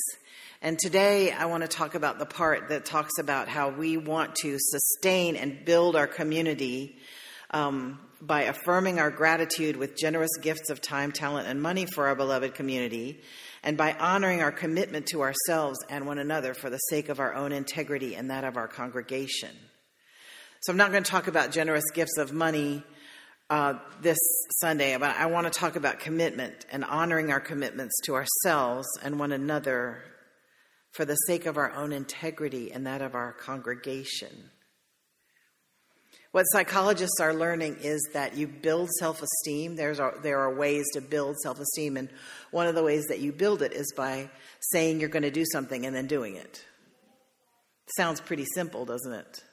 And 0.61 0.77
today 0.77 1.31
I 1.31 1.45
want 1.45 1.61
to 1.61 1.69
talk 1.69 1.95
about 1.95 2.19
the 2.19 2.25
part 2.25 2.67
that 2.67 2.83
talks 2.83 3.17
about 3.17 3.47
how 3.47 3.69
we 3.69 3.95
want 3.95 4.35
to 4.41 4.57
sustain 4.59 5.37
and 5.37 5.63
build 5.63 5.95
our 5.95 6.05
community 6.05 6.97
um, 7.51 7.97
by 8.19 8.41
affirming 8.41 8.99
our 8.99 9.09
gratitude 9.09 9.77
with 9.77 9.95
generous 9.95 10.35
gifts 10.41 10.69
of 10.69 10.81
time, 10.81 11.13
talent, 11.13 11.47
and 11.47 11.61
money 11.61 11.85
for 11.85 12.07
our 12.07 12.15
beloved 12.15 12.55
community, 12.55 13.21
and 13.63 13.77
by 13.77 13.93
honoring 13.93 14.41
our 14.41 14.51
commitment 14.51 15.05
to 15.07 15.21
ourselves 15.21 15.79
and 15.89 16.05
one 16.05 16.19
another 16.19 16.53
for 16.53 16.69
the 16.69 16.77
sake 16.89 17.07
of 17.07 17.21
our 17.21 17.33
own 17.35 17.53
integrity 17.53 18.15
and 18.15 18.29
that 18.29 18.43
of 18.43 18.57
our 18.57 18.67
congregation. 18.67 19.55
So 20.59 20.73
I'm 20.73 20.77
not 20.77 20.91
going 20.91 21.03
to 21.05 21.09
talk 21.09 21.27
about 21.27 21.51
generous 21.53 21.85
gifts 21.93 22.17
of 22.17 22.33
money 22.33 22.83
uh, 23.49 23.75
this 24.01 24.19
Sunday, 24.59 24.97
but 24.97 25.15
I 25.15 25.27
want 25.27 25.51
to 25.51 25.57
talk 25.57 25.77
about 25.77 25.99
commitment 25.99 26.65
and 26.69 26.83
honoring 26.83 27.31
our 27.31 27.39
commitments 27.39 27.97
to 28.03 28.15
ourselves 28.15 28.87
and 29.01 29.17
one 29.17 29.31
another 29.31 30.03
for 30.91 31.05
the 31.05 31.15
sake 31.15 31.45
of 31.45 31.57
our 31.57 31.71
own 31.73 31.91
integrity 31.91 32.71
and 32.71 32.85
that 32.87 33.01
of 33.01 33.15
our 33.15 33.33
congregation. 33.33 34.51
What 36.31 36.43
psychologists 36.43 37.19
are 37.19 37.33
learning 37.33 37.77
is 37.81 37.99
that 38.13 38.37
you 38.37 38.47
build 38.47 38.89
self 38.99 39.21
esteem. 39.23 39.75
There 39.75 40.39
are 40.39 40.55
ways 40.55 40.85
to 40.93 41.01
build 41.01 41.37
self 41.39 41.59
esteem, 41.59 41.97
and 41.97 42.09
one 42.51 42.67
of 42.67 42.75
the 42.75 42.83
ways 42.83 43.05
that 43.09 43.19
you 43.19 43.31
build 43.31 43.63
it 43.63 43.73
is 43.73 43.91
by 43.97 44.29
saying 44.71 44.99
you're 44.99 45.09
going 45.09 45.23
to 45.23 45.31
do 45.31 45.45
something 45.51 45.85
and 45.87 45.95
then 45.95 46.05
doing 46.05 46.35
it. 46.35 46.63
Sounds 47.97 48.21
pretty 48.21 48.45
simple, 48.53 48.85
doesn't 48.85 49.13
it? 49.13 49.43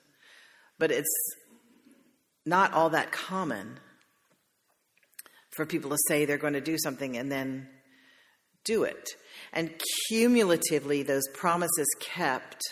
But 0.78 0.90
it's 0.90 1.08
not 2.44 2.74
all 2.74 2.90
that 2.90 3.10
common 3.10 3.80
for 5.52 5.64
people 5.64 5.90
to 5.90 5.98
say 6.08 6.26
they're 6.26 6.36
going 6.36 6.52
to 6.52 6.60
do 6.60 6.76
something 6.78 7.16
and 7.16 7.32
then 7.32 7.66
do 8.66 8.82
it. 8.82 9.08
And 9.52 9.72
cumulatively, 10.08 11.02
those 11.02 11.26
promises 11.32 11.86
kept 12.00 12.62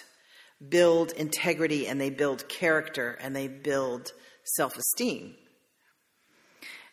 build 0.69 1.13
integrity 1.13 1.87
and 1.87 2.01
they 2.01 2.11
build 2.11 2.49
character 2.49 3.19
and 3.21 3.35
they 3.35 3.49
build 3.49 4.13
self 4.57 4.77
esteem. 4.77 5.35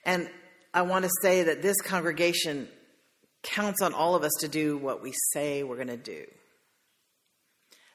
And 0.05 0.29
I 0.73 0.83
want 0.83 1.03
to 1.03 1.11
say 1.21 1.43
that 1.43 1.61
this 1.61 1.79
congregation 1.81 2.67
counts 3.43 3.81
on 3.81 3.93
all 3.93 4.15
of 4.15 4.23
us 4.23 4.31
to 4.39 4.47
do 4.47 4.77
what 4.77 5.01
we 5.01 5.13
say 5.33 5.63
we're 5.63 5.75
going 5.75 5.87
to 5.87 5.97
do. 5.97 6.25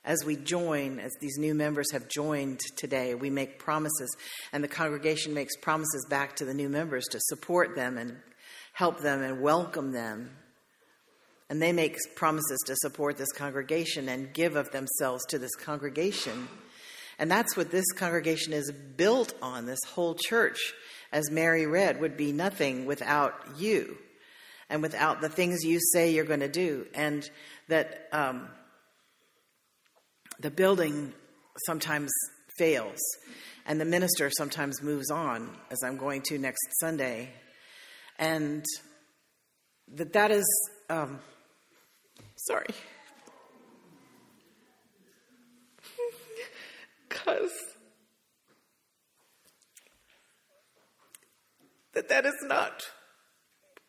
As 0.04 0.24
we 0.24 0.36
join, 0.36 1.00
as 1.00 1.12
these 1.20 1.36
new 1.36 1.54
members 1.54 1.90
have 1.90 2.08
joined 2.08 2.60
today, 2.76 3.14
we 3.16 3.28
make 3.28 3.58
promises, 3.58 4.14
and 4.52 4.62
the 4.62 4.68
congregation 4.68 5.34
makes 5.34 5.56
promises 5.56 6.06
back 6.08 6.36
to 6.36 6.44
the 6.44 6.54
new 6.54 6.68
members 6.68 7.06
to 7.06 7.18
support 7.20 7.74
them 7.74 7.98
and 7.98 8.16
help 8.72 9.00
them 9.00 9.22
and 9.22 9.40
welcome 9.40 9.90
them 9.90 10.30
and 11.48 11.62
they 11.62 11.72
make 11.72 11.96
promises 12.16 12.58
to 12.66 12.74
support 12.76 13.16
this 13.16 13.32
congregation 13.32 14.08
and 14.08 14.32
give 14.32 14.56
of 14.56 14.70
themselves 14.72 15.24
to 15.26 15.38
this 15.38 15.54
congregation. 15.54 16.48
And 17.18 17.30
that's 17.30 17.56
what 17.56 17.70
this 17.70 17.86
congregation 17.92 18.52
is 18.52 18.72
built 18.72 19.32
on. 19.40 19.64
This 19.64 19.82
whole 19.94 20.16
church, 20.16 20.58
as 21.12 21.30
Mary 21.30 21.66
read, 21.66 22.00
would 22.00 22.16
be 22.16 22.32
nothing 22.32 22.84
without 22.84 23.32
you 23.56 23.96
and 24.68 24.82
without 24.82 25.20
the 25.20 25.28
things 25.28 25.64
you 25.64 25.78
say 25.92 26.10
you're 26.10 26.24
going 26.24 26.40
to 26.40 26.48
do. 26.48 26.86
And 26.94 27.28
that 27.68 28.08
um, 28.12 28.48
the 30.40 30.50
building 30.50 31.14
sometimes 31.64 32.10
fails, 32.58 32.98
and 33.66 33.80
the 33.80 33.84
minister 33.84 34.30
sometimes 34.36 34.82
moves 34.82 35.10
on, 35.10 35.56
as 35.70 35.78
I'm 35.84 35.96
going 35.96 36.22
to 36.22 36.38
next 36.38 36.60
Sunday. 36.80 37.30
And 38.18 38.64
that 39.94 40.12
that 40.14 40.32
is. 40.32 40.70
Um, 40.90 41.20
Sorry. 42.46 42.66
Because 47.08 47.50
that 51.94 52.08
that 52.08 52.26
is 52.26 52.34
not 52.42 52.84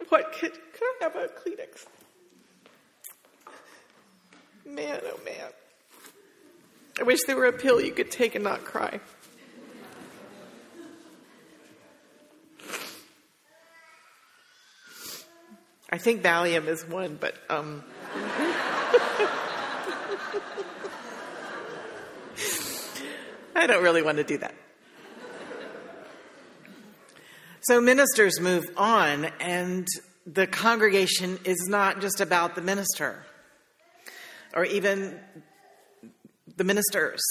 what 0.10 0.32
could 0.32 0.54
could 0.54 0.84
I 0.84 0.98
have 1.02 1.16
a 1.16 1.28
Kleenex? 1.28 1.86
Man, 4.66 5.02
oh 5.04 5.20
man. 5.24 5.52
I 7.00 7.04
wish 7.04 7.20
there 7.28 7.36
were 7.36 7.46
a 7.46 7.54
pill 7.54 7.82
you 7.82 7.92
could 7.92 8.10
take 8.10 8.34
and 8.34 8.44
not 8.44 8.64
cry. 8.64 9.00
I 15.90 15.98
think 15.98 16.24
Valium 16.24 16.68
is 16.68 16.88
one, 16.88 17.18
but 17.20 17.36
um 17.50 17.84
I 23.56 23.66
don't 23.66 23.84
really 23.84 24.02
want 24.02 24.18
to 24.18 24.24
do 24.24 24.38
that. 24.38 24.54
So 27.62 27.82
ministers 27.82 28.40
move 28.40 28.66
on, 28.78 29.26
and 29.42 29.88
the 30.26 30.48
congregation 30.48 31.40
is 31.44 31.68
not 31.68 32.00
just 32.00 32.22
about 32.22 32.56
the 32.56 32.62
minister 32.62 33.26
or 34.54 34.64
even 34.66 35.20
the 36.56 36.64
ministers. 36.64 37.22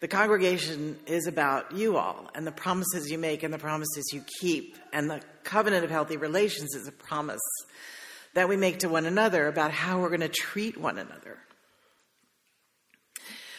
The 0.00 0.08
congregation 0.08 0.98
is 1.06 1.26
about 1.26 1.72
you 1.72 1.96
all 1.96 2.30
and 2.34 2.46
the 2.46 2.52
promises 2.52 3.10
you 3.10 3.18
make 3.18 3.42
and 3.42 3.54
the 3.54 3.58
promises 3.58 4.04
you 4.12 4.24
keep. 4.40 4.76
And 4.92 5.08
the 5.08 5.22
covenant 5.44 5.84
of 5.84 5.90
healthy 5.90 6.16
relations 6.16 6.74
is 6.74 6.86
a 6.86 6.92
promise 6.92 7.40
that 8.34 8.48
we 8.48 8.56
make 8.56 8.80
to 8.80 8.88
one 8.88 9.06
another 9.06 9.46
about 9.46 9.70
how 9.70 10.00
we're 10.00 10.08
going 10.08 10.20
to 10.20 10.28
treat 10.28 10.76
one 10.76 10.98
another. 10.98 11.38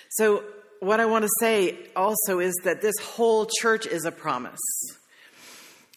So, 0.09 0.43
what 0.81 0.99
I 0.99 1.05
want 1.05 1.23
to 1.23 1.31
say 1.39 1.77
also 1.95 2.39
is 2.39 2.53
that 2.63 2.81
this 2.81 2.95
whole 3.01 3.47
church 3.59 3.88
is 3.88 4.05
a 4.05 4.11
promise 4.11 4.59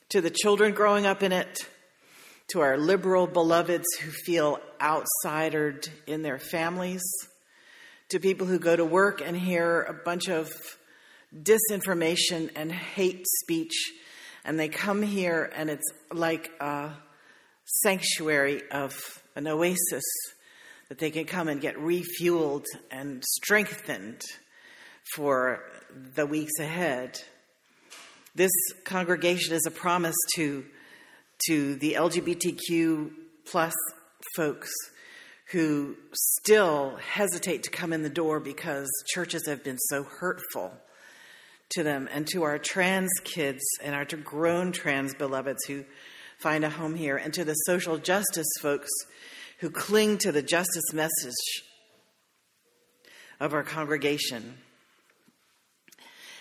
to 0.08 0.20
the 0.20 0.30
children 0.30 0.72
growing 0.72 1.04
up 1.04 1.22
in 1.22 1.32
it, 1.32 1.68
to 2.48 2.60
our 2.60 2.78
liberal 2.78 3.26
beloveds 3.26 3.86
who 4.00 4.10
feel 4.10 4.60
outsidered 4.80 5.88
in 6.06 6.22
their 6.22 6.38
families, 6.38 7.02
to 8.08 8.18
people 8.18 8.46
who 8.46 8.58
go 8.58 8.74
to 8.74 8.84
work 8.84 9.20
and 9.20 9.36
hear 9.36 9.82
a 9.82 9.92
bunch 9.92 10.28
of 10.28 10.50
disinformation 11.34 12.50
and 12.56 12.72
hate 12.72 13.26
speech, 13.42 13.92
and 14.44 14.58
they 14.58 14.68
come 14.68 15.02
here 15.02 15.50
and 15.54 15.68
it's 15.68 15.92
like 16.10 16.50
a 16.60 16.92
sanctuary 17.68 18.62
of 18.70 18.94
an 19.36 19.46
oasis 19.46 20.04
that 20.88 20.98
they 20.98 21.10
can 21.10 21.26
come 21.26 21.48
and 21.48 21.60
get 21.60 21.76
refueled 21.76 22.64
and 22.90 23.22
strengthened 23.24 24.22
for 25.14 25.62
the 26.14 26.26
weeks 26.26 26.58
ahead. 26.58 27.20
This 28.34 28.52
congregation 28.84 29.54
is 29.54 29.66
a 29.66 29.70
promise 29.70 30.16
to, 30.36 30.64
to 31.46 31.76
the 31.76 31.94
LGBTQ 31.94 33.10
plus 33.44 33.74
folks 34.34 34.70
who 35.50 35.96
still 36.14 36.96
hesitate 36.96 37.64
to 37.64 37.70
come 37.70 37.92
in 37.92 38.02
the 38.02 38.10
door 38.10 38.40
because 38.40 38.88
churches 39.08 39.46
have 39.46 39.62
been 39.64 39.78
so 39.78 40.04
hurtful 40.04 40.72
to 41.70 41.82
them, 41.82 42.08
and 42.12 42.26
to 42.26 42.44
our 42.44 42.58
trans 42.58 43.10
kids 43.24 43.62
and 43.82 43.94
our 43.94 44.04
grown 44.04 44.72
trans 44.72 45.14
beloveds 45.14 45.62
who 45.66 45.84
find 46.40 46.64
a 46.64 46.70
home 46.70 46.94
here, 46.94 47.16
and 47.16 47.34
to 47.34 47.44
the 47.44 47.54
social 47.54 47.98
justice 47.98 48.48
folks 48.60 48.88
who 49.60 49.70
cling 49.70 50.18
to 50.18 50.32
the 50.32 50.42
justice 50.42 50.92
message 50.92 51.34
of 53.40 53.54
our 53.54 53.62
congregation. 53.62 54.58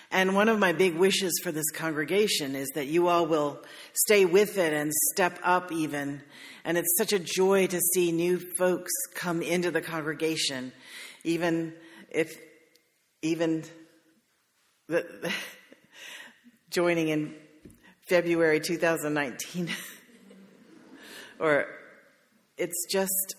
And 0.10 0.36
one 0.36 0.48
of 0.48 0.58
my 0.58 0.72
big 0.72 0.96
wishes 0.96 1.34
for 1.44 1.52
this 1.52 1.70
congregation 1.72 2.56
is 2.56 2.70
that 2.76 2.88
you 2.88 3.08
all 3.08 3.26
will 3.26 3.62
stay 4.06 4.24
with 4.24 4.58
it 4.58 4.72
and 4.72 4.92
step 5.12 5.38
up 5.44 5.72
even. 5.72 6.22
And 6.64 6.78
it's 6.78 6.96
such 6.98 7.12
a 7.12 7.20
joy 7.20 7.68
to 7.68 7.80
see 7.80 8.12
new 8.12 8.40
folks 8.40 8.92
come 9.16 9.42
into 9.42 9.70
the 9.70 9.82
congregation, 9.82 10.72
even 11.24 11.74
if, 12.10 12.38
even 13.22 13.66
the, 14.88 15.06
joining 16.70 17.10
in 17.10 17.36
February 18.08 18.60
2019. 18.60 19.70
or 21.40 21.68
it's 22.58 22.86
just 22.92 23.36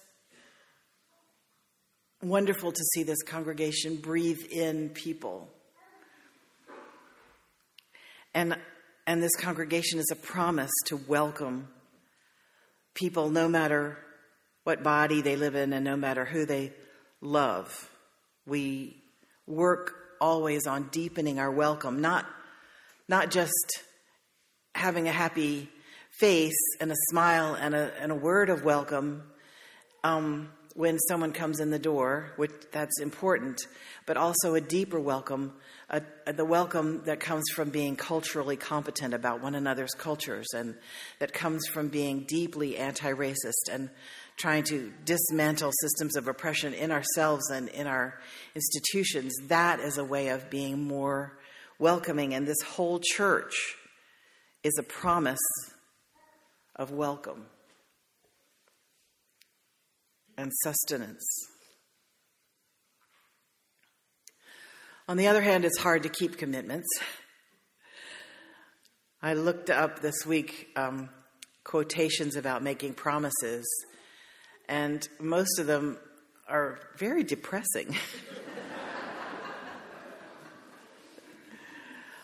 wonderful 2.22 2.72
to 2.72 2.84
see 2.94 3.02
this 3.02 3.22
congregation 3.22 3.96
breathe 3.96 4.40
in 4.50 4.90
people 4.90 5.48
and, 8.34 8.56
and 9.06 9.22
this 9.22 9.34
congregation 9.36 9.98
is 9.98 10.10
a 10.12 10.16
promise 10.16 10.70
to 10.86 10.96
welcome 10.96 11.68
people 12.94 13.30
no 13.30 13.48
matter 13.48 13.98
what 14.64 14.82
body 14.82 15.22
they 15.22 15.34
live 15.34 15.54
in 15.54 15.72
and 15.72 15.84
no 15.84 15.96
matter 15.96 16.24
who 16.24 16.44
they 16.44 16.72
love. 17.20 17.90
We 18.46 19.02
work 19.46 19.94
always 20.20 20.66
on 20.66 20.88
deepening 20.92 21.38
our 21.38 21.50
welcome, 21.50 22.00
not, 22.00 22.26
not 23.08 23.30
just 23.30 23.82
having 24.78 25.08
a 25.08 25.12
happy 25.12 25.68
face 26.18 26.58
and 26.80 26.90
a 26.90 26.96
smile 27.10 27.54
and 27.54 27.74
a, 27.74 27.92
and 28.00 28.10
a 28.12 28.14
word 28.14 28.48
of 28.48 28.64
welcome 28.64 29.22
um, 30.04 30.48
when 30.74 30.98
someone 31.08 31.32
comes 31.32 31.60
in 31.60 31.70
the 31.70 31.78
door, 31.78 32.32
which 32.36 32.52
that's 32.72 33.00
important, 33.00 33.66
but 34.06 34.16
also 34.16 34.54
a 34.54 34.60
deeper 34.60 34.98
welcome 34.98 35.52
a, 35.90 36.02
a, 36.26 36.32
the 36.32 36.44
welcome 36.44 37.02
that 37.04 37.18
comes 37.18 37.44
from 37.54 37.70
being 37.70 37.96
culturally 37.96 38.56
competent 38.56 39.14
about 39.14 39.42
one 39.42 39.54
another's 39.54 39.94
cultures 39.94 40.46
and 40.54 40.74
that 41.18 41.32
comes 41.32 41.66
from 41.66 41.88
being 41.88 42.24
deeply 42.24 42.76
anti 42.76 43.12
racist 43.12 43.72
and 43.72 43.88
trying 44.36 44.64
to 44.64 44.92
dismantle 45.04 45.72
systems 45.80 46.16
of 46.16 46.28
oppression 46.28 46.74
in 46.74 46.92
ourselves 46.92 47.50
and 47.50 47.68
in 47.70 47.86
our 47.86 48.20
institutions. 48.54 49.34
That 49.48 49.80
is 49.80 49.98
a 49.98 50.04
way 50.04 50.28
of 50.28 50.50
being 50.50 50.86
more 50.86 51.38
welcoming. 51.78 52.34
And 52.34 52.46
this 52.46 52.60
whole 52.62 53.00
church 53.02 53.74
is 54.68 54.76
a 54.78 54.82
promise 54.82 55.38
of 56.76 56.90
welcome 56.90 57.46
and 60.36 60.52
sustenance. 60.62 61.26
On 65.08 65.16
the 65.16 65.26
other 65.26 65.40
hand, 65.40 65.64
it's 65.64 65.78
hard 65.78 66.02
to 66.02 66.10
keep 66.10 66.36
commitments. 66.36 66.86
I 69.22 69.32
looked 69.32 69.70
up 69.70 70.00
this 70.00 70.26
week 70.26 70.68
um, 70.76 71.08
quotations 71.64 72.36
about 72.36 72.62
making 72.62 72.92
promises, 72.92 73.66
and 74.68 75.08
most 75.18 75.58
of 75.58 75.66
them 75.66 75.96
are 76.46 76.78
very 76.98 77.24
depressing. 77.24 77.96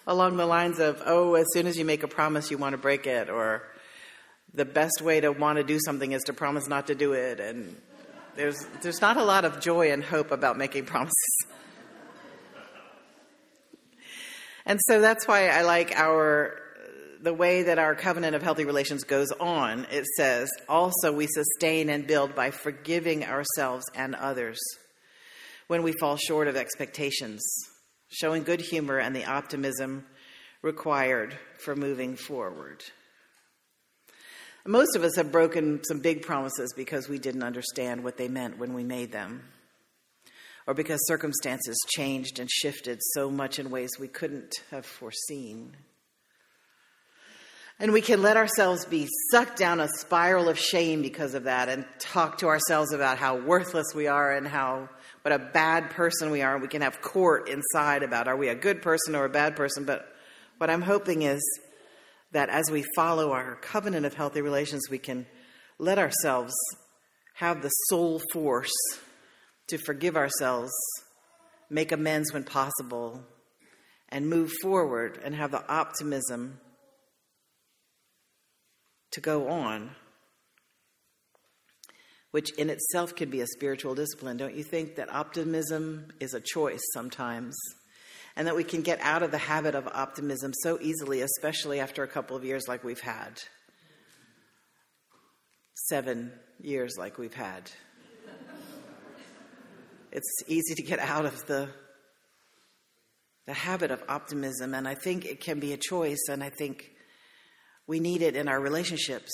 Along 0.07 0.37
the 0.37 0.47
lines 0.47 0.79
of, 0.79 1.03
oh, 1.07 1.35
as 1.35 1.47
soon 1.53 1.67
as 1.67 1.79
you 1.79 1.85
make 1.85 2.03
a 2.03 2.09
promise, 2.09 2.51
you 2.51 2.59
want 2.59 2.75
to 2.75 2.79
break 2.79 3.07
it, 3.07 3.31
or 3.31 3.63
the 4.53 4.65
best 4.65 5.01
way 5.01 5.21
to 5.21 5.33
want 5.33 5.57
to 5.57 5.65
do 5.65 5.79
something 5.85 6.13
is 6.13 6.23
to 6.25 6.33
promise 6.33 6.69
not 6.69 6.87
to 6.89 6.95
do 6.95 7.13
it. 7.13 7.41
And 7.41 7.77
there's, 8.37 8.67
there's 8.83 9.01
not 9.01 9.17
a 9.17 9.25
lot 9.25 9.45
of 9.45 9.61
joy 9.61 9.93
and 9.93 10.05
hope 10.05 10.31
about 10.31 10.59
making 10.59 10.85
promises. 10.87 11.47
and 14.67 14.79
so 14.87 15.01
that's 15.01 15.27
why 15.27 15.49
I 15.49 15.63
like 15.63 15.93
our 15.97 16.61
the 17.25 17.33
way 17.33 17.63
that 17.63 17.79
our 17.79 17.95
covenant 17.95 18.37
of 18.37 18.43
healthy 18.43 18.67
relations 18.67 19.03
goes 19.03 19.33
on, 19.33 19.87
it 19.91 20.05
says, 20.19 20.51
also 20.69 21.11
we 21.11 21.27
sustain 21.27 21.89
and 21.89 22.07
build 22.07 22.35
by 22.35 22.51
forgiving 22.51 23.25
ourselves 23.25 23.87
and 23.95 24.15
others 24.15 24.59
when 25.67 25.83
we 25.83 25.93
fall 25.99 26.19
short 26.19 26.49
of 26.49 26.57
expectations, 26.57 27.43
showing 28.15 28.45
good 28.45 28.61
humor 28.61 28.99
and 28.99 29.15
the 29.15 29.25
optimism 29.25 30.07
required 30.63 31.37
for 31.59 31.75
moving 31.75 32.17
forward. 32.17 32.83
Most 34.67 34.97
of 34.97 35.05
us 35.05 35.17
have 35.17 35.31
broken 35.31 35.83
some 35.85 35.99
big 35.99 36.23
promises 36.23 36.73
because 36.75 37.09
we 37.09 37.19
didn't 37.19 37.43
understand 37.43 38.03
what 38.03 38.17
they 38.17 38.29
meant 38.29 38.59
when 38.59 38.73
we 38.73 38.83
made 38.83 39.13
them, 39.13 39.43
or 40.67 40.73
because 40.73 41.07
circumstances 41.07 41.77
changed 41.95 42.39
and 42.39 42.51
shifted 42.51 42.99
so 43.13 43.31
much 43.31 43.59
in 43.59 43.71
ways 43.71 43.91
we 44.01 44.09
couldn't 44.09 44.55
have 44.71 44.87
foreseen. 44.87 45.77
And 47.79 47.93
we 47.93 48.01
can 48.01 48.23
let 48.23 48.37
ourselves 48.39 48.87
be 48.87 49.09
sucked 49.31 49.59
down 49.59 49.81
a 49.81 49.89
spiral 49.99 50.49
of 50.49 50.59
shame 50.59 51.03
because 51.03 51.35
of 51.35 51.45
that 51.45 51.69
and 51.69 51.85
talk 51.99 52.39
to 52.39 52.47
ourselves 52.47 52.93
about 52.93 53.19
how 53.19 53.37
worthless 53.37 53.89
we 53.95 54.07
are 54.07 54.33
and 54.33 54.47
how 54.47 54.89
what 55.25 55.33
a 55.33 55.39
bad 55.39 55.89
person 55.89 56.31
we 56.31 56.43
are. 56.43 56.59
We 56.59 56.69
can 56.69 56.83
have 56.83 57.01
court 57.01 57.49
inside 57.49 58.03
about 58.03 58.29
are 58.29 58.37
we 58.37 58.49
a 58.49 58.55
good 58.55 58.83
person 58.83 59.15
or 59.15 59.25
a 59.25 59.31
bad 59.31 59.57
person. 59.57 59.87
But 59.87 60.07
what 60.59 60.69
I'm 60.69 60.83
hoping 60.83 61.23
is 61.23 61.41
that 62.33 62.51
as 62.51 62.71
we 62.71 62.85
follow 62.95 63.33
our 63.33 63.57
covenant 63.57 64.05
of 64.05 64.13
healthy 64.13 64.43
relations, 64.43 64.91
we 64.91 64.99
can 64.99 65.25
let 65.79 65.99
ourselves 65.99 66.53
have 67.37 67.63
the 67.63 67.71
soul 67.71 68.21
force 68.35 68.75
to 69.69 69.79
forgive 69.79 70.15
ourselves, 70.15 70.73
make 71.71 71.91
amends 71.91 72.31
when 72.35 72.45
possible, 72.45 73.25
and 74.11 74.29
move 74.29 74.53
forward 74.61 75.19
and 75.25 75.35
have 75.35 75.51
the 75.51 75.67
optimism 75.73 76.61
to 79.13 79.23
go 79.23 79.49
on, 79.49 79.97
which 82.35 82.51
in 82.55 82.69
itself 82.69 83.15
can 83.15 83.31
be 83.31 83.43
a 83.43 83.47
spiritual 83.47 83.95
discipline. 83.95 84.37
Don't 84.37 84.57
you 84.57 84.65
think 84.65 84.97
that 84.97 85.09
optimism 85.09 86.09
is 86.19 86.35
a 86.35 86.41
choice 86.41 86.81
sometimes? 86.93 87.57
And 88.35 88.49
that 88.49 88.57
we 88.57 88.65
can 88.65 88.83
get 88.83 88.99
out 89.03 89.23
of 89.23 89.31
the 89.31 89.39
habit 89.39 89.77
of 89.77 89.87
optimism 89.87 90.53
so 90.53 90.77
easily, 90.81 91.21
especially 91.21 91.79
after 91.79 92.03
a 92.03 92.09
couple 92.09 92.37
of 92.37 92.45
years 92.45 92.67
like 92.67 92.83
we've 92.83 92.99
had. 92.99 93.41
Seven 95.75 96.33
years 96.61 96.97
like 96.99 97.19
we've 97.19 97.33
had. 97.33 97.71
it's 100.11 100.35
easy 100.49 100.75
to 100.75 100.83
get 100.83 100.99
out 100.99 101.27
of 101.27 101.47
the 101.47 101.69
the 103.47 103.55
habit 103.55 103.93
of 103.93 104.03
optimism 104.09 104.75
and 104.75 104.89
i 104.89 104.95
think 104.95 105.27
it 105.27 105.39
can 105.39 105.61
be 105.61 105.75
a 105.75 105.77
choice 105.77 106.29
and 106.31 106.43
i 106.43 106.49
think 106.49 106.91
we 107.87 108.01
need 108.01 108.23
it 108.23 108.35
in 108.35 108.49
our 108.49 108.59
relationships 108.59 109.31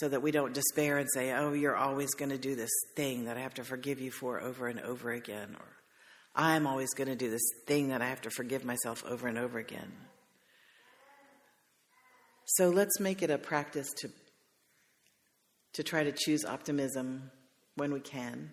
so 0.00 0.08
that 0.08 0.22
we 0.22 0.30
don't 0.30 0.54
despair 0.54 0.96
and 0.96 1.06
say, 1.12 1.30
oh, 1.32 1.52
you're 1.52 1.76
always 1.76 2.14
going 2.14 2.30
to 2.30 2.38
do 2.38 2.56
this 2.56 2.70
thing 2.96 3.26
that 3.26 3.36
I 3.36 3.40
have 3.40 3.52
to 3.54 3.64
forgive 3.64 4.00
you 4.00 4.10
for 4.10 4.40
over 4.40 4.66
and 4.66 4.80
over 4.80 5.12
again, 5.12 5.54
or 5.54 5.66
I'm 6.34 6.66
always 6.66 6.94
going 6.94 7.08
to 7.08 7.16
do 7.16 7.28
this 7.28 7.46
thing 7.66 7.88
that 7.88 8.00
I 8.00 8.08
have 8.08 8.22
to 8.22 8.30
forgive 8.30 8.64
myself 8.64 9.04
over 9.04 9.28
and 9.28 9.36
over 9.36 9.58
again. 9.58 9.92
So 12.46 12.70
let's 12.70 12.98
make 12.98 13.22
it 13.22 13.28
a 13.28 13.36
practice 13.36 13.92
to, 13.98 14.10
to 15.74 15.82
try 15.82 16.02
to 16.02 16.12
choose 16.12 16.46
optimism 16.46 17.30
when 17.76 17.92
we 17.92 18.00
can. 18.00 18.52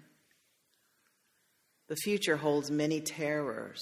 The 1.88 1.96
future 1.96 2.36
holds 2.36 2.70
many 2.70 3.00
terrors 3.00 3.82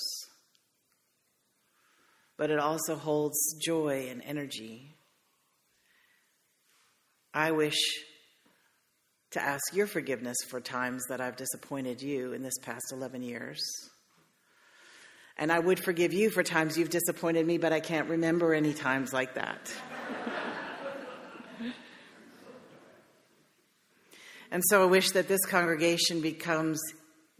but 2.37 2.49
it 2.49 2.59
also 2.59 2.95
holds 2.95 3.37
joy 3.63 4.07
and 4.09 4.21
energy. 4.23 4.95
I 7.37 7.51
wish 7.51 7.75
to 9.31 9.43
ask 9.43 9.61
your 9.73 9.87
forgiveness 9.87 10.37
for 10.47 10.61
times 10.61 11.03
that 11.09 11.19
I've 11.19 11.35
disappointed 11.35 12.01
you 12.01 12.31
in 12.31 12.41
this 12.41 12.57
past 12.61 12.93
11 12.93 13.23
years. 13.23 13.61
And 15.37 15.51
I 15.51 15.59
would 15.59 15.77
forgive 15.77 16.13
you 16.13 16.29
for 16.29 16.43
times 16.43 16.77
you've 16.77 16.89
disappointed 16.89 17.45
me, 17.45 17.57
but 17.57 17.73
I 17.73 17.81
can't 17.81 18.07
remember 18.07 18.53
any 18.53 18.73
times 18.73 19.11
like 19.11 19.33
that. 19.33 19.69
and 24.49 24.63
so 24.69 24.83
I 24.83 24.85
wish 24.85 25.11
that 25.11 25.27
this 25.27 25.43
congregation 25.45 26.21
becomes, 26.21 26.79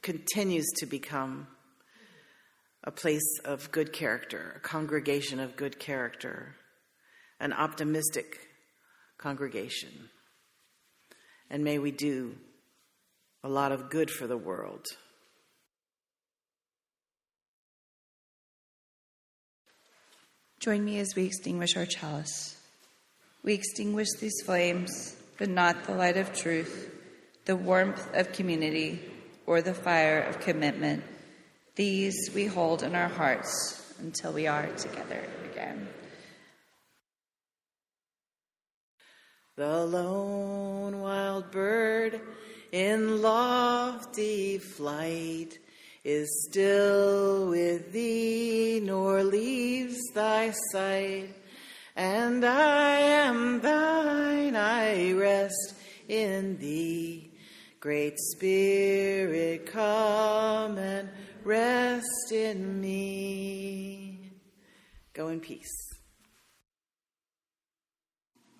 continues 0.01 0.67
to 0.79 0.85
become 0.85 1.47
a 2.83 2.91
place 2.91 3.39
of 3.45 3.71
good 3.71 3.93
character, 3.93 4.55
a 4.57 4.59
congregation 4.59 5.39
of 5.39 5.55
good 5.55 5.79
character, 5.79 6.57
an 7.39 7.53
optimistic 7.53 8.44
congregation. 9.25 9.89
And 11.49 11.63
may 11.63 11.79
we 11.79 11.89
do 11.89 12.35
a 13.43 13.49
lot 13.49 13.71
of 13.71 13.89
good 13.89 14.11
for 14.11 14.27
the 14.27 14.37
world. 14.37 14.85
Join 20.59 20.85
me 20.85 20.99
as 20.99 21.15
we 21.15 21.25
extinguish 21.25 21.75
our 21.75 21.87
chalice. 21.87 22.55
We 23.41 23.55
extinguish 23.55 24.09
these 24.19 24.43
flames, 24.45 25.15
but 25.39 25.49
not 25.49 25.85
the 25.85 25.95
light 25.95 26.17
of 26.17 26.31
truth, 26.31 26.93
the 27.45 27.55
warmth 27.55 28.07
of 28.13 28.31
community, 28.31 29.01
or 29.47 29.63
the 29.63 29.73
fire 29.73 30.21
of 30.21 30.39
commitment 30.39 31.03
these 31.75 32.29
we 32.33 32.45
hold 32.45 32.83
in 32.83 32.93
our 32.95 33.09
hearts 33.09 33.95
until 33.99 34.31
we 34.31 34.45
are 34.45 34.67
together 34.77 35.21
again. 35.51 35.89
The 39.55 39.85
lone 39.85 41.01
wild 41.01 41.51
bird 41.51 42.21
in 42.71 43.21
lofty 43.21 44.57
flight 44.57 45.59
is 46.03 46.47
still 46.49 47.49
with 47.49 47.91
thee, 47.91 48.81
nor 48.83 49.23
leaves 49.23 49.99
thy 50.13 50.53
sight. 50.71 51.29
And 51.95 52.45
I 52.45 52.97
am 52.97 53.61
thine, 53.61 54.55
I 54.55 55.13
rest 55.13 55.75
in 56.07 56.57
thee. 56.57 57.31
Great 57.79 58.19
Spirit, 58.19 59.67
come 59.67 60.77
and 60.77 61.09
Rest 61.45 62.31
in 62.31 62.81
me. 62.81 64.31
Go 65.13 65.27
in 65.27 65.39
peace. 65.39 65.84